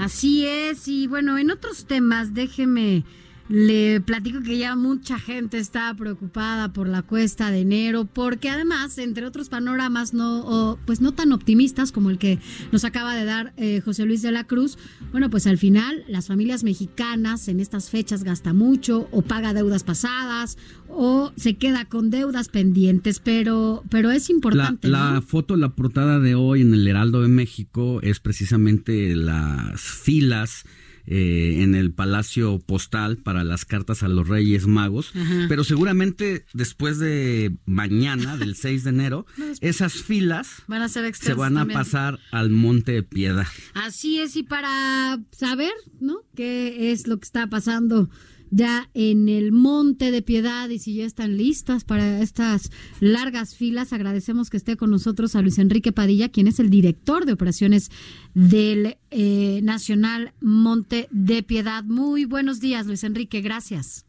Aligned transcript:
Así 0.00 0.46
es, 0.46 0.88
y 0.88 1.06
bueno, 1.06 1.36
en 1.36 1.50
otros 1.50 1.84
temas, 1.84 2.32
déjeme 2.32 3.04
Le 3.50 4.00
platico 4.00 4.42
que 4.42 4.58
ya 4.58 4.76
mucha 4.76 5.18
gente 5.18 5.58
está 5.58 5.92
preocupada 5.94 6.72
por 6.72 6.86
la 6.86 7.02
cuesta 7.02 7.50
de 7.50 7.62
enero, 7.62 8.04
porque 8.04 8.48
además, 8.48 8.96
entre 8.98 9.26
otros 9.26 9.48
panoramas 9.48 10.14
no, 10.14 10.78
pues 10.86 11.00
no 11.00 11.14
tan 11.14 11.32
optimistas 11.32 11.90
como 11.90 12.10
el 12.10 12.18
que 12.18 12.38
nos 12.70 12.84
acaba 12.84 13.16
de 13.16 13.24
dar 13.24 13.52
eh, 13.56 13.80
José 13.80 14.06
Luis 14.06 14.22
de 14.22 14.30
la 14.30 14.44
Cruz, 14.44 14.78
bueno, 15.10 15.30
pues 15.30 15.48
al 15.48 15.58
final 15.58 16.04
las 16.06 16.28
familias 16.28 16.62
mexicanas 16.62 17.48
en 17.48 17.58
estas 17.58 17.90
fechas 17.90 18.22
gasta 18.22 18.52
mucho 18.52 19.08
o 19.10 19.22
paga 19.22 19.52
deudas 19.52 19.82
pasadas 19.82 20.56
o 20.86 21.32
se 21.34 21.56
queda 21.56 21.86
con 21.86 22.10
deudas 22.10 22.50
pendientes, 22.50 23.18
pero, 23.18 23.82
pero 23.90 24.12
es 24.12 24.30
importante. 24.30 24.86
La, 24.86 25.14
la 25.14 25.22
foto, 25.22 25.56
la 25.56 25.74
portada 25.74 26.20
de 26.20 26.36
hoy 26.36 26.60
en 26.60 26.72
el 26.72 26.86
Heraldo 26.86 27.20
de 27.22 27.28
México 27.28 28.00
es 28.02 28.20
precisamente 28.20 29.16
las 29.16 29.80
filas 29.80 30.64
eh, 31.12 31.62
en 31.62 31.74
el 31.74 31.92
Palacio 31.92 32.60
Postal 32.60 33.16
para 33.18 33.42
las 33.42 33.64
cartas 33.64 34.04
a 34.04 34.08
los 34.08 34.28
Reyes 34.28 34.68
Magos, 34.68 35.12
pero 35.48 35.64
seguramente 35.64 36.46
después 36.54 37.00
de 37.00 37.56
mañana, 37.66 38.36
del 38.36 38.54
6 38.56 38.84
de 38.84 38.90
enero, 38.90 39.26
esas 39.60 39.94
filas 39.94 40.62
van 40.68 40.82
a 40.82 40.88
ser 40.88 41.12
se 41.16 41.34
van 41.34 41.58
a 41.58 41.66
pasar 41.66 42.20
al 42.30 42.50
Monte 42.50 42.92
de 42.92 43.02
Piedad. 43.02 43.48
Así 43.74 44.20
es, 44.20 44.36
y 44.36 44.44
para 44.44 45.18
saber, 45.32 45.72
¿no? 46.00 46.22
¿Qué 46.36 46.92
es 46.92 47.08
lo 47.08 47.18
que 47.18 47.24
está 47.24 47.48
pasando? 47.48 48.08
Ya 48.50 48.90
en 48.94 49.28
el 49.28 49.52
Monte 49.52 50.10
de 50.10 50.22
Piedad 50.22 50.68
y 50.68 50.78
si 50.78 50.94
ya 50.96 51.04
están 51.04 51.36
listas 51.36 51.84
para 51.84 52.20
estas 52.20 52.70
largas 53.00 53.54
filas, 53.54 53.92
agradecemos 53.92 54.50
que 54.50 54.56
esté 54.56 54.76
con 54.76 54.90
nosotros 54.90 55.36
a 55.36 55.42
Luis 55.42 55.58
Enrique 55.58 55.92
Padilla, 55.92 56.28
quien 56.28 56.46
es 56.46 56.58
el 56.58 56.70
director 56.70 57.26
de 57.26 57.32
operaciones 57.32 57.90
del 58.34 58.96
eh, 59.10 59.60
Nacional 59.62 60.32
Monte 60.40 61.08
de 61.10 61.42
Piedad. 61.42 61.84
Muy 61.84 62.24
buenos 62.24 62.60
días, 62.60 62.86
Luis 62.86 63.04
Enrique, 63.04 63.40
gracias. 63.40 64.06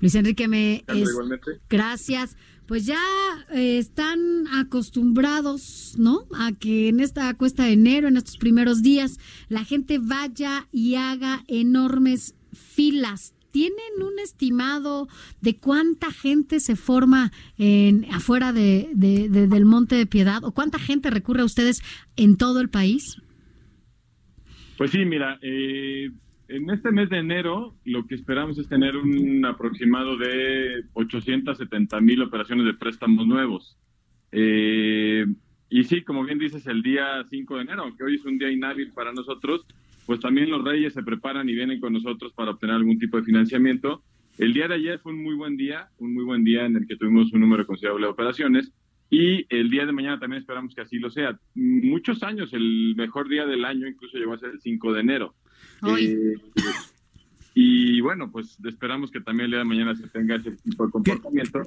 Luis 0.00 0.14
Enrique 0.16 0.48
me 0.48 0.84
es, 0.88 1.08
gracias 1.70 2.36
pues 2.66 2.86
ya 2.86 3.00
eh, 3.52 3.78
están 3.78 4.46
acostumbrados, 4.52 5.94
¿no? 5.98 6.26
A 6.34 6.52
que 6.52 6.88
en 6.88 7.00
esta 7.00 7.32
cuesta 7.34 7.64
de 7.64 7.72
enero, 7.72 8.08
en 8.08 8.16
estos 8.16 8.36
primeros 8.36 8.82
días, 8.82 9.18
la 9.48 9.64
gente 9.64 9.98
vaya 9.98 10.68
y 10.72 10.94
haga 10.94 11.44
enormes 11.48 12.34
filas. 12.52 13.34
¿Tienen 13.50 14.02
un 14.02 14.18
estimado 14.18 15.08
de 15.42 15.58
cuánta 15.58 16.10
gente 16.10 16.58
se 16.60 16.74
forma 16.74 17.32
en, 17.58 18.06
afuera 18.10 18.52
de, 18.52 18.88
del 18.94 19.64
Monte 19.66 19.96
de 19.96 20.06
Piedad 20.06 20.42
o 20.42 20.52
cuánta 20.52 20.78
gente 20.78 21.10
recurre 21.10 21.42
a 21.42 21.44
ustedes 21.44 21.82
en 22.16 22.38
todo 22.38 22.60
el 22.60 22.70
país? 22.70 23.20
Pues 24.78 24.90
sí, 24.90 25.04
mira, 25.04 25.38
eh, 25.42 26.10
en 26.52 26.68
este 26.68 26.92
mes 26.92 27.08
de 27.08 27.18
enero 27.18 27.74
lo 27.84 28.06
que 28.06 28.14
esperamos 28.14 28.58
es 28.58 28.68
tener 28.68 28.96
un 28.96 29.44
aproximado 29.46 30.18
de 30.18 30.84
870 30.92 32.00
mil 32.00 32.22
operaciones 32.22 32.66
de 32.66 32.74
préstamos 32.74 33.26
nuevos. 33.26 33.78
Eh, 34.32 35.24
y 35.70 35.84
sí, 35.84 36.02
como 36.02 36.24
bien 36.24 36.38
dices, 36.38 36.66
el 36.66 36.82
día 36.82 37.24
5 37.28 37.56
de 37.56 37.62
enero, 37.62 37.82
aunque 37.82 38.04
hoy 38.04 38.16
es 38.16 38.24
un 38.26 38.36
día 38.38 38.50
inhábil 38.50 38.92
para 38.92 39.12
nosotros, 39.12 39.66
pues 40.04 40.20
también 40.20 40.50
los 40.50 40.62
reyes 40.62 40.92
se 40.92 41.02
preparan 41.02 41.48
y 41.48 41.54
vienen 41.54 41.80
con 41.80 41.94
nosotros 41.94 42.32
para 42.34 42.50
obtener 42.50 42.76
algún 42.76 42.98
tipo 42.98 43.16
de 43.16 43.24
financiamiento. 43.24 44.02
El 44.36 44.52
día 44.52 44.68
de 44.68 44.74
ayer 44.74 44.98
fue 44.98 45.12
un 45.12 45.22
muy 45.22 45.34
buen 45.34 45.56
día, 45.56 45.88
un 45.98 46.12
muy 46.12 46.24
buen 46.24 46.44
día 46.44 46.66
en 46.66 46.76
el 46.76 46.86
que 46.86 46.96
tuvimos 46.96 47.32
un 47.32 47.40
número 47.40 47.66
considerable 47.66 48.06
de 48.06 48.12
operaciones. 48.12 48.72
Y 49.12 49.44
el 49.50 49.68
día 49.68 49.84
de 49.84 49.92
mañana 49.92 50.18
también 50.18 50.40
esperamos 50.40 50.74
que 50.74 50.80
así 50.80 50.98
lo 50.98 51.10
sea. 51.10 51.38
Muchos 51.54 52.22
años, 52.22 52.50
el 52.54 52.94
mejor 52.96 53.28
día 53.28 53.44
del 53.44 53.66
año 53.66 53.86
incluso 53.86 54.16
llegó 54.16 54.32
a 54.32 54.38
ser 54.38 54.52
el 54.52 54.60
5 54.62 54.90
de 54.94 55.00
enero. 55.00 55.34
Eh, 55.98 56.34
y 57.54 58.00
bueno, 58.00 58.32
pues 58.32 58.56
esperamos 58.64 59.10
que 59.10 59.20
también 59.20 59.44
el 59.44 59.50
día 59.50 59.58
de 59.58 59.66
mañana 59.66 59.94
se 59.94 60.08
tenga 60.08 60.36
ese 60.36 60.52
tipo 60.52 60.86
de 60.86 60.92
comportamiento, 60.92 61.62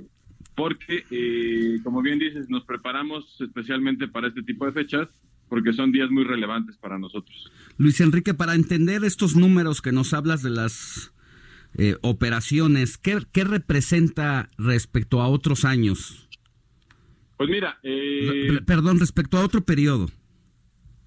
porque, 0.56 1.03
eh, 1.11 1.78
como 1.83 2.01
bien 2.01 2.17
dices, 2.17 2.50
nos 2.50 2.66
preparamos 2.66 3.39
especialmente 3.39 4.07
para 4.07 4.29
este 4.29 4.41
tipo 4.41 4.66
de 4.66 4.72
fechas, 4.72 5.07
porque 5.47 5.72
son 5.72 5.91
días 5.91 6.09
muy 6.09 6.23
relevantes 6.23 6.77
para 6.77 6.97
nosotros. 6.97 7.51
Luis 7.77 8.01
Enrique, 8.01 8.33
para 8.33 8.56
entender 8.56 9.03
estos 9.03 9.35
números 9.35 9.83
que 9.83 9.91
nos 9.91 10.16
hablas 10.16 10.41
de 10.41 10.50
las 10.50 11.13
eh, 11.77 11.95
operaciones, 12.01 12.97
¿qué, 12.97 13.19
¿qué, 13.31 13.44
representa 13.44 14.50
respecto 14.57 15.22
a 15.22 15.27
otros 15.27 15.63
años? 15.63 16.25
Pues 17.38 17.50
mira, 17.50 17.79
perdón, 18.66 19.00
respecto 19.00 19.38
a 19.38 19.44
otro 19.44 19.62
periodo. 19.62 20.07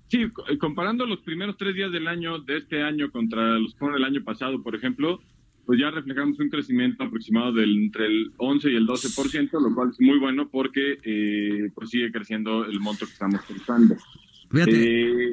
Sí, 0.08 0.22
eh, 0.22 0.58
comparando 0.58 1.06
los 1.06 1.20
primeros 1.20 1.56
tres 1.58 1.74
días 1.74 1.92
del 1.92 2.08
año, 2.08 2.38
de 2.38 2.56
este 2.56 2.82
año 2.82 3.10
contra 3.10 3.58
los 3.58 3.72
que 3.72 3.78
fueron 3.78 3.98
el 3.98 4.04
año 4.04 4.24
pasado, 4.24 4.62
por 4.62 4.74
ejemplo, 4.74 5.20
pues 5.66 5.78
ya 5.78 5.90
reflejamos 5.90 6.38
un 6.40 6.48
crecimiento 6.48 7.04
aproximado 7.04 7.52
del 7.52 7.76
entre 7.76 8.06
el 8.06 8.32
11 8.38 8.70
y 8.70 8.76
el 8.76 8.86
12%, 8.86 9.50
lo 9.60 9.74
cual 9.74 9.90
es 9.90 10.00
muy 10.00 10.18
bueno 10.18 10.48
porque 10.48 10.98
eh, 11.04 11.70
pues 11.74 11.90
sigue 11.90 12.10
creciendo 12.10 12.64
el 12.64 12.80
monto 12.80 13.04
que 13.04 13.12
estamos 13.12 13.40
pensando. 13.46 13.96
Fíjate. 14.50 15.26
Eh, 15.26 15.30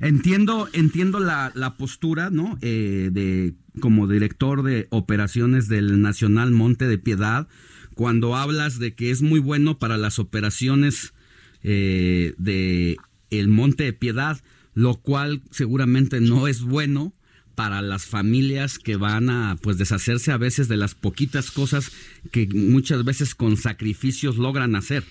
entiendo, 0.00 0.68
entiendo 0.72 1.20
la, 1.20 1.52
la 1.54 1.76
postura, 1.76 2.30
¿no? 2.30 2.56
de 2.60 3.54
como 3.80 4.08
director 4.08 4.64
de 4.64 4.88
operaciones 4.90 5.68
del 5.68 6.00
Nacional 6.00 6.50
Monte 6.50 6.88
de 6.88 6.98
Piedad, 6.98 7.46
cuando 7.94 8.36
hablas 8.36 8.78
de 8.78 8.94
que 8.94 9.10
es 9.10 9.22
muy 9.22 9.40
bueno 9.40 9.78
para 9.78 9.96
las 9.96 10.18
operaciones 10.18 11.14
de 11.62 12.96
el 13.30 13.48
Monte 13.48 13.84
de 13.84 13.92
Piedad, 13.92 14.42
lo 14.74 14.96
cual 14.96 15.42
seguramente 15.50 16.20
no 16.20 16.46
es 16.46 16.62
bueno 16.62 17.14
para 17.54 17.80
las 17.82 18.06
familias 18.06 18.78
que 18.78 18.96
van 18.96 19.30
a 19.30 19.56
pues 19.62 19.78
deshacerse 19.78 20.32
a 20.32 20.36
veces 20.36 20.68
de 20.68 20.76
las 20.76 20.94
poquitas 20.94 21.50
cosas 21.50 21.92
que 22.32 22.48
muchas 22.48 23.04
veces 23.04 23.34
con 23.34 23.56
sacrificios 23.56 24.36
logran 24.36 24.74
hacer. 24.74 25.04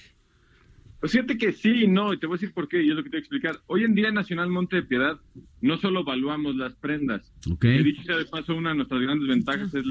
Pues 0.99 1.13
fíjate 1.13 1.37
que 1.37 1.51
sí 1.53 1.83
y 1.83 1.87
no, 1.87 2.13
y 2.13 2.19
te 2.19 2.27
voy 2.27 2.35
a 2.35 2.37
decir 2.37 2.53
por 2.53 2.67
qué, 2.67 2.83
y 2.83 2.89
es 2.89 2.95
lo 2.95 3.03
que 3.03 3.09
te 3.09 3.17
voy 3.17 3.19
a 3.19 3.25
explicar. 3.25 3.59
Hoy 3.67 3.83
en 3.83 3.95
día 3.95 4.09
en 4.09 4.13
Nacional 4.13 4.49
Monte 4.49 4.77
de 4.77 4.83
Piedad 4.83 5.19
no 5.59 5.77
solo 5.77 6.01
evaluamos 6.01 6.55
las 6.55 6.75
prendas. 6.75 7.32
Okay. 7.51 7.79
He 7.79 7.83
dicho 7.83 8.03
sea 8.03 8.17
de 8.17 8.25
paso, 8.25 8.55
una 8.55 8.69
de 8.69 8.75
nuestras 8.75 9.01
grandes 9.01 9.27
ventajas 9.27 9.73
es 9.73 9.85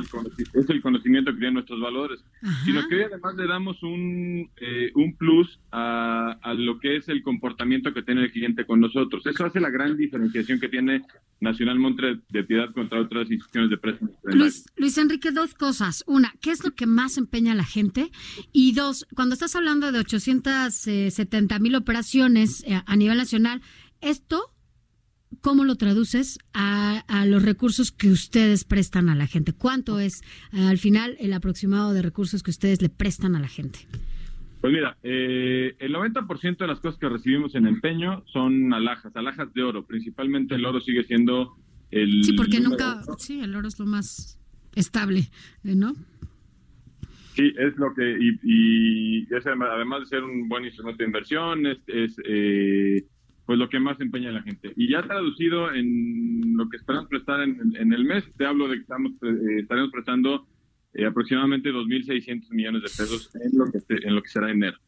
el, 0.68 0.80
conocimiento 0.80 1.32
que 1.32 1.38
tienen 1.38 1.54
nuestros 1.54 1.80
valores, 1.80 2.24
sino 2.64 2.88
que 2.88 3.04
además 3.04 3.34
le 3.36 3.46
damos 3.46 3.82
un, 3.82 4.48
eh, 4.56 4.90
un 4.94 5.16
plus 5.16 5.60
a, 5.70 6.38
a, 6.42 6.54
lo 6.54 6.80
que 6.80 6.96
es 6.96 7.08
el 7.08 7.22
comportamiento 7.22 7.92
que 7.92 8.02
tiene 8.02 8.24
el 8.24 8.32
cliente 8.32 8.64
con 8.64 8.80
nosotros. 8.80 9.26
Eso 9.26 9.44
hace 9.44 9.60
la 9.60 9.70
gran 9.70 9.96
diferenciación 9.96 10.60
que 10.60 10.68
tiene 10.68 11.02
Nacional 11.40 11.78
Monte 11.78 12.20
de 12.30 12.44
Piedad 12.44 12.72
contra 12.72 13.00
otras 13.00 13.30
instituciones 13.30 13.70
de 13.70 13.76
préstamos. 13.76 14.14
Luis, 14.24 14.64
Luis 14.76 14.96
Enrique, 14.96 15.30
dos 15.30 15.54
cosas. 15.54 16.04
Una, 16.06 16.32
¿qué 16.40 16.52
es 16.52 16.64
lo 16.64 16.70
que 16.74 16.86
más 16.86 17.18
empeña 17.18 17.52
a 17.52 17.56
la 17.56 17.64
gente? 17.64 18.10
Y 18.52 18.72
dos, 18.72 19.06
cuando 19.14 19.34
estás 19.34 19.54
hablando 19.56 19.92
de 19.92 19.98
800... 19.98 20.72
70 21.10 21.58
mil 21.58 21.74
operaciones 21.74 22.64
eh, 22.66 22.82
a 22.84 22.96
nivel 22.96 23.18
nacional. 23.18 23.62
Esto, 24.00 24.52
¿cómo 25.42 25.64
lo 25.64 25.74
traduces 25.74 26.38
a, 26.54 27.04
los 27.26 27.42
recursos 27.42 27.92
que 27.92 28.08
ustedes 28.08 28.64
prestan 28.64 29.08
a 29.08 29.14
la 29.14 29.26
gente? 29.26 29.52
¿Cuánto 29.52 30.00
es 30.00 30.22
al 30.52 30.78
final 30.78 31.16
el 31.20 31.32
aproximado 31.34 31.92
de 31.92 32.00
recursos 32.00 32.42
que 32.42 32.50
ustedes 32.50 32.80
le 32.80 32.88
prestan 32.88 33.36
a 33.36 33.40
la 33.40 33.48
gente? 33.48 33.80
Pues 34.60 34.72
mira, 34.72 34.96
eh, 35.02 35.74
el 35.80 35.92
90% 35.92 36.56
de 36.56 36.66
las 36.66 36.80
cosas 36.80 36.98
que 36.98 37.08
recibimos 37.08 37.54
en 37.54 37.66
empeño 37.66 38.24
son 38.32 38.72
alhajas, 38.72 39.14
alhajas 39.16 39.52
de 39.52 39.62
oro. 39.62 39.84
Principalmente 39.84 40.54
el 40.54 40.64
oro 40.64 40.80
sigue 40.80 41.04
siendo 41.04 41.56
el... 41.90 42.24
Sí, 42.24 42.32
porque 42.34 42.60
nunca... 42.60 43.02
Sí, 43.18 43.40
el 43.40 43.54
oro 43.56 43.66
es 43.66 43.78
lo 43.78 43.86
más 43.86 44.38
estable, 44.74 45.30
eh, 45.64 45.74
¿no? 45.74 45.94
Sí, 47.34 47.52
es 47.58 47.76
lo 47.76 47.94
que, 47.94 48.18
y, 48.42 49.26
además 49.34 50.00
de 50.00 50.06
ser 50.06 50.22
un 50.22 50.48
buen 50.48 50.64
instrumento 50.64 50.98
de 50.98 51.06
inversión, 51.06 51.66
es, 51.66 52.16
eh, 52.24 53.04
pues 53.52 53.58
lo 53.58 53.68
que 53.68 53.78
más 53.78 54.00
empeña 54.00 54.32
la 54.32 54.40
gente. 54.40 54.72
Y 54.76 54.88
ya 54.88 55.02
traducido 55.02 55.74
en 55.74 56.56
lo 56.56 56.70
que 56.70 56.78
esperamos 56.78 57.06
prestar 57.10 57.42
en, 57.42 57.92
el 57.92 58.04
mes, 58.06 58.24
te 58.38 58.46
hablo 58.46 58.66
de 58.66 58.76
que 58.76 58.80
estamos, 58.80 59.12
eh, 59.22 59.58
estaremos 59.60 59.90
prestando 59.90 60.46
eh, 60.94 61.04
aproximadamente 61.04 61.70
2.600 61.70 62.48
millones 62.48 62.80
de 62.80 62.88
pesos 62.88 63.30
en 63.34 63.58
lo 63.58 63.70
que, 63.70 63.78
en 63.88 64.14
lo 64.14 64.22
que 64.22 64.28
será 64.30 64.50
enero. 64.50 64.78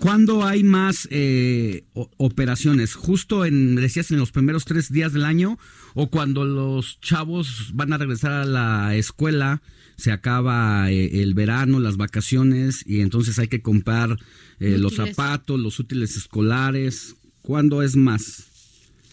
¿Cuándo 0.00 0.44
hay 0.44 0.62
más 0.62 1.08
eh, 1.10 1.84
operaciones? 1.94 2.94
¿Justo 2.94 3.46
en, 3.46 3.76
decías, 3.76 4.10
en 4.10 4.18
los 4.18 4.30
primeros 4.30 4.66
tres 4.66 4.92
días 4.92 5.12
del 5.14 5.24
año? 5.24 5.58
¿O 5.94 6.10
cuando 6.10 6.44
los 6.44 7.00
chavos 7.00 7.70
van 7.72 7.94
a 7.94 7.98
regresar 7.98 8.32
a 8.32 8.44
la 8.44 8.94
escuela, 8.94 9.62
se 9.96 10.12
acaba 10.12 10.90
eh, 10.90 11.22
el 11.22 11.32
verano, 11.32 11.80
las 11.80 11.96
vacaciones, 11.96 12.84
y 12.86 13.00
entonces 13.00 13.38
hay 13.38 13.48
que 13.48 13.62
comprar 13.62 14.18
eh, 14.60 14.76
los 14.78 14.96
zapatos, 14.96 15.58
los 15.58 15.78
útiles 15.78 16.16
escolares? 16.16 17.16
¿Cuándo 17.40 17.82
es 17.82 17.96
más? 17.96 18.50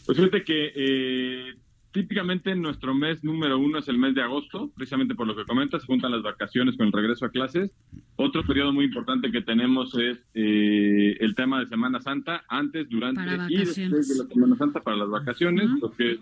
Pues 0.05 0.17
fíjate 0.17 0.43
que 0.43 1.53
Típicamente 1.93 2.55
nuestro 2.55 2.95
mes 2.95 3.23
número 3.23 3.59
uno 3.59 3.77
es 3.77 3.87
el 3.87 3.99
mes 3.99 4.15
de 4.15 4.23
agosto, 4.23 4.71
precisamente 4.75 5.13
por 5.13 5.27
lo 5.27 5.35
que 5.35 5.45
comentas, 5.45 5.81
se 5.81 5.87
juntan 5.87 6.11
las 6.11 6.23
vacaciones 6.23 6.75
con 6.75 6.87
el 6.87 6.91
regreso 6.91 7.25
a 7.25 7.29
clases. 7.29 7.71
Otro 8.15 8.43
periodo 8.43 8.73
muy 8.73 8.85
importante 8.85 9.31
que 9.31 9.41
tenemos 9.41 9.95
es 9.95 10.17
eh, 10.33 11.15
el 11.19 11.35
tema 11.35 11.59
de 11.59 11.67
Semana 11.67 12.01
Santa, 12.01 12.43
antes, 12.49 12.89
durante 12.89 13.21
y 13.47 13.57
después 13.59 14.09
de 14.09 14.23
la 14.23 14.27
Semana 14.27 14.55
Santa 14.55 14.81
para 14.81 14.97
las 14.97 15.09
vacaciones. 15.09 15.69
Los 15.79 15.91
que 15.91 16.19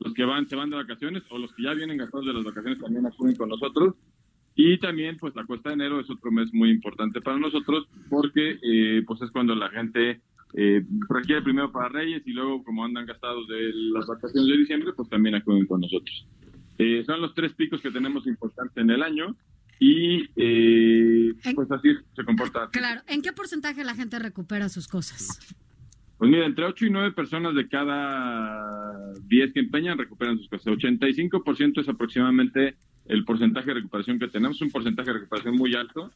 los 0.00 0.12
que 0.14 0.24
van 0.24 0.48
se 0.48 0.56
van 0.56 0.70
de 0.70 0.76
vacaciones 0.76 1.22
o 1.30 1.38
los 1.38 1.52
que 1.54 1.62
ya 1.62 1.74
vienen 1.74 1.98
gastados 1.98 2.26
de 2.26 2.32
las 2.32 2.42
vacaciones 2.42 2.80
también 2.80 3.06
acuden 3.06 3.36
con 3.36 3.48
nosotros. 3.48 3.94
Y 4.56 4.78
también, 4.78 5.16
pues 5.16 5.34
la 5.36 5.44
cuesta 5.44 5.70
de 5.70 5.76
enero 5.76 6.00
es 6.00 6.10
otro 6.10 6.32
mes 6.32 6.52
muy 6.52 6.70
importante 6.70 7.20
para 7.20 7.38
nosotros 7.38 7.86
porque 8.10 8.58
eh, 8.60 9.02
pues 9.06 9.22
es 9.22 9.30
cuando 9.30 9.54
la 9.54 9.70
gente 9.70 10.20
eh, 10.54 10.84
requiere 11.08 11.42
primero 11.42 11.72
para 11.72 11.88
Reyes 11.88 12.22
y 12.26 12.32
luego 12.32 12.62
como 12.62 12.84
andan 12.84 13.06
gastados 13.06 13.46
de 13.48 13.72
las 13.94 14.06
vacaciones 14.06 14.48
de 14.48 14.58
diciembre, 14.58 14.92
pues 14.94 15.08
también 15.08 15.34
acuden 15.34 15.66
con 15.66 15.80
nosotros. 15.80 16.26
Eh, 16.78 17.02
son 17.06 17.20
los 17.20 17.34
tres 17.34 17.52
picos 17.54 17.80
que 17.80 17.90
tenemos 17.90 18.26
importantes 18.26 18.76
en 18.76 18.90
el 18.90 19.02
año 19.02 19.36
y 19.78 20.28
eh, 20.36 21.34
pues 21.54 21.70
así 21.70 21.88
se 22.14 22.24
comporta. 22.24 22.68
Claro, 22.70 23.02
¿en 23.06 23.22
qué 23.22 23.32
porcentaje 23.32 23.84
la 23.84 23.94
gente 23.94 24.18
recupera 24.18 24.68
sus 24.68 24.88
cosas? 24.88 25.56
Pues 26.22 26.30
mira, 26.30 26.46
entre 26.46 26.66
8 26.66 26.86
y 26.86 26.90
9 26.90 27.10
personas 27.14 27.52
de 27.52 27.66
cada 27.66 29.12
10 29.24 29.52
que 29.52 29.58
empeñan 29.58 29.98
recuperan 29.98 30.38
sus 30.38 30.48
cosas. 30.48 30.72
85% 30.72 31.80
es 31.80 31.88
aproximadamente 31.88 32.76
el 33.06 33.24
porcentaje 33.24 33.66
de 33.66 33.74
recuperación 33.74 34.20
que 34.20 34.28
tenemos, 34.28 34.62
un 34.62 34.70
porcentaje 34.70 35.08
de 35.08 35.14
recuperación 35.14 35.56
muy 35.56 35.74
alto. 35.74 36.12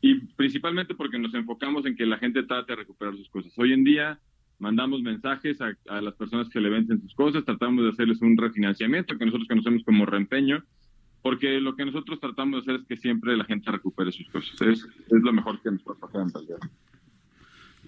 Y 0.00 0.14
principalmente 0.36 0.94
porque 0.94 1.18
nos 1.18 1.34
enfocamos 1.34 1.84
en 1.86 1.96
que 1.96 2.06
la 2.06 2.16
gente 2.18 2.44
trate 2.44 2.74
de 2.74 2.76
recuperar 2.76 3.16
sus 3.16 3.28
cosas. 3.28 3.52
Hoy 3.58 3.72
en 3.72 3.82
día 3.82 4.20
mandamos 4.60 5.02
mensajes 5.02 5.58
a, 5.60 6.00
las 6.00 6.14
personas 6.14 6.48
que 6.48 6.60
le 6.60 6.70
venden 6.70 7.00
sus 7.00 7.14
cosas, 7.16 7.44
tratamos 7.44 7.82
de 7.86 7.90
hacerles 7.90 8.22
un 8.22 8.36
refinanciamiento 8.36 9.18
que 9.18 9.26
nosotros 9.26 9.48
conocemos 9.48 9.82
como 9.82 10.06
reempeño, 10.06 10.62
porque 11.22 11.60
lo 11.60 11.74
que 11.74 11.84
nosotros 11.84 12.20
tratamos 12.20 12.64
de 12.64 12.70
hacer 12.72 12.82
es 12.82 12.86
que 12.86 12.96
siempre 12.98 13.36
la 13.36 13.46
gente 13.46 13.68
recupere 13.72 14.12
sus 14.12 14.28
cosas. 14.28 14.62
Es, 14.62 14.84
es 14.84 15.22
lo 15.24 15.32
mejor 15.32 15.60
que 15.60 15.72
nos 15.72 15.82
puede 15.82 15.98
pasar 15.98 16.22
en 16.22 16.32
realidad. 16.32 16.58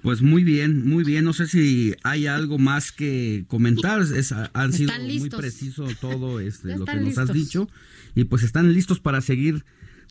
Pues 0.02 0.22
muy 0.22 0.44
bien, 0.44 0.88
muy 0.88 1.04
bien. 1.04 1.24
No 1.24 1.32
sé 1.32 1.46
si 1.46 1.94
hay 2.04 2.26
algo 2.26 2.58
más 2.58 2.92
que 2.92 3.44
comentar. 3.48 4.00
Es, 4.00 4.32
han 4.32 4.72
sido 4.72 4.92
muy 4.98 5.28
preciso 5.28 5.86
todo 6.00 6.40
este, 6.40 6.76
lo 6.76 6.84
que 6.84 6.96
nos 6.96 7.18
has 7.18 7.32
dicho. 7.32 7.68
Y 8.14 8.24
pues 8.24 8.42
están 8.42 8.72
listos 8.72 9.00
para 9.00 9.20
seguir 9.20 9.64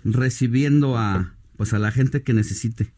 recibiendo 0.03 0.97
a, 0.97 1.33
pues 1.57 1.73
a 1.73 1.79
la 1.79 1.91
gente 1.91 2.23
que 2.23 2.33
necesite. 2.33 2.93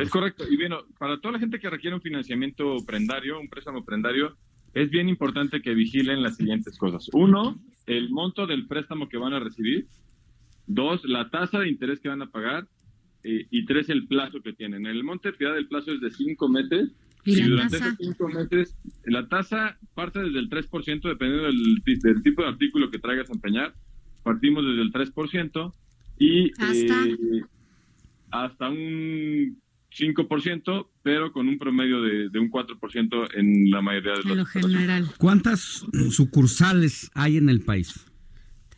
Es 0.00 0.10
correcto. 0.10 0.44
Y 0.48 0.56
bueno, 0.56 0.80
para 0.98 1.20
toda 1.20 1.32
la 1.32 1.38
gente 1.38 1.60
que 1.60 1.70
requiere 1.70 1.94
un 1.94 2.02
financiamiento 2.02 2.76
prendario, 2.84 3.38
un 3.38 3.48
préstamo 3.48 3.84
prendario, 3.84 4.36
es 4.74 4.90
bien 4.90 5.08
importante 5.08 5.62
que 5.62 5.74
vigilen 5.74 6.22
las 6.22 6.36
siguientes 6.36 6.76
cosas. 6.76 7.08
Uno, 7.12 7.60
el 7.86 8.10
monto 8.10 8.46
del 8.46 8.66
préstamo 8.66 9.08
que 9.08 9.16
van 9.16 9.32
a 9.32 9.40
recibir. 9.40 9.86
Dos, 10.66 11.04
la 11.04 11.30
tasa 11.30 11.60
de 11.60 11.68
interés 11.68 12.00
que 12.00 12.08
van 12.08 12.22
a 12.22 12.30
pagar. 12.30 12.66
Eh, 13.28 13.44
y 13.50 13.64
tres, 13.64 13.88
el 13.88 14.06
plazo 14.06 14.40
que 14.40 14.52
tienen. 14.52 14.86
El 14.86 15.02
monte 15.02 15.32
de 15.32 15.36
piedad 15.36 15.54
del 15.54 15.66
plazo 15.66 15.92
es 15.92 16.00
de 16.00 16.12
cinco 16.12 16.48
meses. 16.48 16.92
Y, 17.24 17.42
durante 17.42 17.78
esos 17.78 17.96
cinco 17.98 18.28
meses, 18.28 18.76
la 19.04 19.26
tasa 19.26 19.76
parte 19.96 20.20
desde 20.20 20.38
el 20.38 20.48
3%, 20.48 21.08
dependiendo 21.08 21.46
del, 21.46 21.82
del, 21.84 22.22
tipo 22.22 22.42
de 22.42 22.48
artículo 22.48 22.88
que 22.88 23.00
traigas 23.00 23.28
a 23.28 23.32
empeñar. 23.32 23.74
Partimos 24.22 24.64
desde 24.64 24.82
el 24.82 24.92
3%. 24.92 25.72
Y 26.20 26.44
eh, 26.50 27.42
hasta 28.30 28.68
un 28.68 29.60
5%, 29.90 30.88
pero 31.02 31.32
con 31.32 31.48
un 31.48 31.58
promedio 31.58 32.02
de, 32.02 32.38
un 32.38 32.48
4% 32.48 33.28
en 33.34 33.70
la 33.72 33.82
mayoría 33.82 34.12
de 34.12 34.36
los. 34.36 34.48
general. 34.48 35.08
¿Cuántas 35.18 35.84
sucursales 36.10 37.10
hay 37.14 37.38
en 37.38 37.48
el 37.48 37.60
país? 37.60 38.06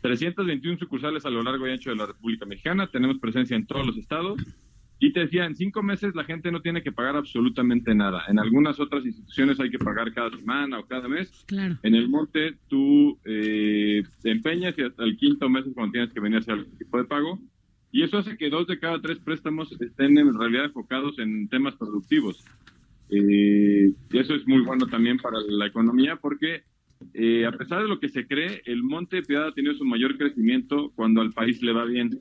321 0.01 0.79
sucursales 0.79 1.25
a 1.25 1.31
lo 1.31 1.43
largo 1.43 1.67
y 1.67 1.73
ancho 1.73 1.91
de 1.91 1.97
la 1.97 2.07
República 2.07 2.47
Mexicana. 2.47 2.87
Tenemos 2.87 3.19
presencia 3.19 3.57
en 3.57 3.67
todos 3.67 3.87
los 3.87 3.97
estados. 3.97 4.41
Y 5.01 5.13
te 5.13 5.21
decía, 5.21 5.45
en 5.45 5.55
cinco 5.55 5.83
meses 5.83 6.15
la 6.17 6.25
gente 6.25 6.51
no 6.51 6.61
tiene 6.61 6.83
que 6.83 6.91
pagar 6.91 7.17
absolutamente 7.17 7.95
nada. 7.95 8.25
En 8.29 8.39
algunas 8.41 8.81
otras 8.81 9.05
instituciones 9.07 9.61
hay 9.61 9.71
que 9.71 9.79
pagar 9.79 10.13
cada 10.13 10.31
semana 10.31 10.81
o 10.81 10.87
cada 10.87 11.07
mes. 11.07 11.45
Claro. 11.47 11.77
En 11.85 11.95
el 11.95 12.09
monte 12.09 12.57
tú 12.69 13.17
eh, 13.25 14.03
te 14.23 14.31
empeñas 14.31 14.77
y 14.77 14.83
hasta 14.83 15.05
el 15.05 15.17
quinto 15.17 15.49
mes 15.49 15.67
es 15.67 15.75
cuando 15.75 15.93
tienes 15.93 16.13
que 16.13 16.21
venir 16.21 16.39
a 16.39 16.41
hacer 16.41 16.55
algún 16.55 16.77
tipo 16.77 16.99
de 16.99 17.05
pago. 17.05 17.39
Y 17.93 18.03
eso 18.03 18.19
hace 18.19 18.37
que 18.37 18.51
dos 18.51 18.67
de 18.67 18.79
cada 18.79 19.01
tres 19.01 19.19
préstamos 19.21 19.71
estén 19.81 20.19
en 20.19 20.37
realidad 20.37 20.65
enfocados 20.65 21.19
en 21.21 21.49
temas 21.49 21.77
productivos. 21.77 22.45
Eh, 23.11 23.93
y 24.11 24.19
eso 24.19 24.35
es 24.35 24.47
muy 24.49 24.63
bueno 24.63 24.87
también 24.87 25.17
para 25.19 25.39
la 25.49 25.67
economía 25.67 26.17
porque 26.17 26.65
eh, 27.15 27.47
a 27.47 27.53
pesar 27.53 27.83
de 27.83 27.89
lo 27.89 28.01
que 28.01 28.09
se 28.09 28.27
cree, 28.27 28.63
el 28.67 28.83
Monte 28.83 29.17
de 29.17 29.23
Piedad 29.23 29.49
ha 29.49 29.55
tenido 29.55 29.75
su 29.75 29.85
mayor 29.85 30.17
crecimiento 30.17 30.91
cuando 30.95 31.21
al 31.21 31.33
país 31.33 31.63
le 31.63 31.73
va 31.73 31.85
bien. 31.85 32.21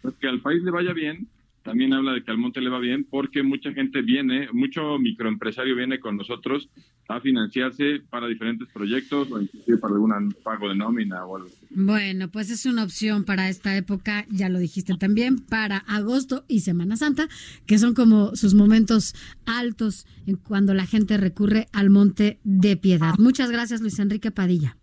Pues 0.00 0.14
que 0.16 0.28
al 0.28 0.40
país 0.40 0.62
le 0.62 0.70
vaya 0.70 0.92
bien 0.92 1.28
también 1.62 1.92
habla 1.92 2.12
de 2.12 2.22
que 2.22 2.30
al 2.30 2.38
monte 2.38 2.60
le 2.60 2.70
va 2.70 2.78
bien 2.78 3.04
porque 3.08 3.42
mucha 3.42 3.72
gente 3.72 4.02
viene, 4.02 4.48
mucho 4.52 4.98
microempresario 4.98 5.76
viene 5.76 6.00
con 6.00 6.16
nosotros 6.16 6.68
a 7.08 7.20
financiarse 7.20 8.00
para 8.10 8.26
diferentes 8.26 8.68
proyectos 8.72 9.30
o 9.30 9.40
inclusive 9.40 9.78
para 9.78 9.94
algún 9.94 10.34
pago 10.42 10.68
de 10.68 10.76
nómina 10.76 11.24
o 11.24 11.36
algo 11.36 11.48
Bueno, 11.70 12.30
pues 12.30 12.50
es 12.50 12.66
una 12.66 12.84
opción 12.84 13.24
para 13.24 13.48
esta 13.48 13.76
época, 13.76 14.26
ya 14.30 14.48
lo 14.48 14.58
dijiste 14.58 14.94
también, 14.96 15.38
para 15.38 15.78
agosto 15.78 16.44
y 16.48 16.60
Semana 16.60 16.96
Santa, 16.96 17.28
que 17.66 17.78
son 17.78 17.94
como 17.94 18.34
sus 18.36 18.54
momentos 18.54 19.14
altos 19.46 20.06
en 20.26 20.36
cuando 20.36 20.74
la 20.74 20.86
gente 20.86 21.16
recurre 21.16 21.66
al 21.72 21.90
Monte 21.90 22.40
de 22.44 22.76
Piedad. 22.76 23.14
Muchas 23.18 23.50
gracias, 23.50 23.80
Luis 23.80 23.98
Enrique 23.98 24.30
Padilla. 24.30 24.76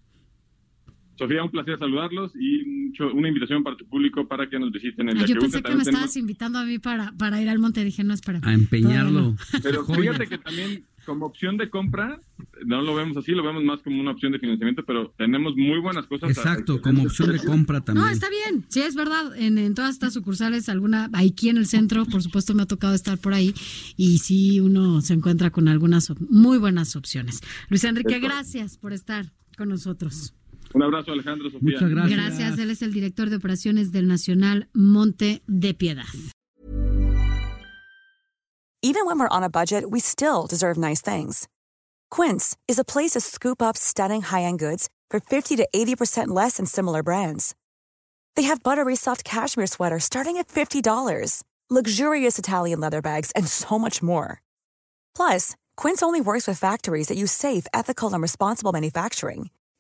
Sofía, 1.20 1.44
un 1.44 1.52
placer 1.52 1.78
saludarlos 1.78 2.32
y 2.34 2.94
una 3.14 3.28
invitación 3.28 3.62
para 3.62 3.76
tu 3.76 3.86
público 3.86 4.26
para 4.26 4.50
que 4.50 4.58
nos 4.58 4.72
visiten 4.72 5.10
en 5.10 5.18
el 5.18 5.26
Yo 5.26 5.38
pensé 5.38 5.62
que 5.62 5.76
me 5.76 5.84
estabas 5.84 6.16
invitando 6.16 6.60
a 6.60 6.64
mí 6.64 6.80
para, 6.80 7.12
para 7.12 7.42
ir 7.42 7.50
al 7.50 7.60
monte, 7.60 7.84
dije, 7.84 8.06
no, 8.06 8.14
espera. 8.14 8.40
A 8.42 8.54
empeñarlo. 8.54 9.36
Pero 9.62 9.86
fíjate 9.86 10.28
que 10.28 10.38
también 10.38 10.86
como 11.06 11.26
opción 11.26 11.58
de 11.58 11.70
compra, 11.70 12.20
no 12.66 12.82
lo 12.82 12.96
vemos 12.96 13.18
así, 13.18 13.32
lo 13.32 13.44
vemos 13.44 13.64
más 13.64 13.82
como 13.82 14.00
una 14.00 14.12
opción 14.12 14.32
de 14.32 14.40
financiamiento, 14.40 14.86
pero 14.86 15.14
tenemos 15.18 15.56
muy 15.58 15.80
buenas 15.80 16.06
cosas. 16.06 16.30
Exacto, 16.30 16.82
como 16.82 17.04
opción 17.04 17.32
de 17.32 17.40
compra 17.40 17.82
también. 17.82 18.06
No, 18.06 18.12
está 18.12 18.28
bien, 18.30 18.64
sí, 18.70 18.82
es 18.82 18.96
verdad. 18.96 19.36
En, 19.36 19.58
en, 19.58 19.74
todas 19.74 19.92
estas 19.92 20.14
sucursales, 20.14 20.70
alguna, 20.70 21.10
aquí 21.14 21.50
en 21.50 21.58
el 21.58 21.66
centro, 21.66 22.06
por 22.06 22.22
supuesto, 22.22 22.54
me 22.54 22.64
ha 22.64 22.66
tocado 22.66 22.94
estar 22.94 23.18
por 23.18 23.34
ahí 23.34 23.54
y 23.98 24.20
sí, 24.20 24.62
uno 24.62 25.02
se 25.02 25.16
encuentra 25.16 25.50
con 25.50 25.68
algunas 25.68 26.14
muy 26.30 26.58
buenas 26.60 26.96
opciones. 26.96 27.42
Luis 27.70 27.84
Enrique, 27.84 28.20
gracias 28.20 28.78
por 28.78 28.94
estar 28.94 29.34
con 29.58 29.68
nosotros. 29.68 30.34
Un 30.74 30.84
abrazo, 30.84 31.12
Alejandro 31.12 31.50
Sofía. 31.50 31.80
Muchas 31.80 31.90
gracias. 31.90 32.20
Gracias. 32.20 32.60
Él 32.60 32.70
es 32.70 32.82
el 32.82 32.94
director 32.94 33.30
de 33.30 33.38
operaciones 33.38 33.92
del 33.92 34.08
Nacional 34.08 34.70
Monte 34.74 35.42
de 35.48 35.74
Piedad. 35.74 36.06
Even 38.82 39.06
when 39.06 39.20
we're 39.20 39.28
on 39.30 39.44
a 39.44 39.50
budget, 39.50 39.90
we 39.90 40.00
still 40.00 40.48
deserve 40.48 40.78
nice 40.78 41.02
things. 41.02 41.48
Quince 42.10 42.56
is 42.68 42.80
a 42.80 42.86
place 42.86 43.12
to 43.12 43.20
scoop 43.20 43.62
up 43.62 43.76
stunning 43.76 44.22
high-end 44.22 44.60
goods 44.60 44.90
for 45.12 45.20
50 45.20 45.58
to 45.58 45.68
80% 45.76 46.30
less 46.30 46.58
than 46.58 46.66
similar 46.66 47.04
brands. 47.04 47.56
They 48.36 48.44
have 48.44 48.64
buttery 48.64 48.96
soft 48.96 49.24
cashmere 49.26 49.68
sweaters 49.68 50.06
starting 50.06 50.38
at 50.38 50.48
$50, 50.48 51.44
luxurious 51.70 52.40
Italian 52.40 52.80
leather 52.80 53.02
bags, 53.02 53.32
and 53.36 53.48
so 53.48 53.78
much 53.78 54.02
more. 54.02 54.42
Plus, 55.14 55.56
Quince 55.76 56.02
only 56.02 56.22
works 56.22 56.48
with 56.48 56.58
factories 56.58 57.08
that 57.08 57.18
use 57.18 57.34
safe, 57.34 57.68
ethical, 57.74 58.14
and 58.14 58.22
responsible 58.22 58.72
manufacturing. 58.72 59.50